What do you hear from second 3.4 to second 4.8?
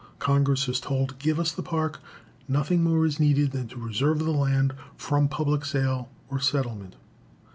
than to reserve the land